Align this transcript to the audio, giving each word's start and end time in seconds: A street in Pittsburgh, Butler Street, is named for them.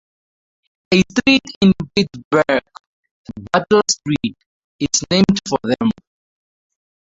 A 0.95 1.03
street 1.11 1.43
in 1.61 1.73
Pittsburgh, 1.95 2.63
Butler 3.53 3.81
Street, 3.87 4.35
is 4.79 4.89
named 5.11 5.39
for 5.47 5.59
them. 5.61 5.91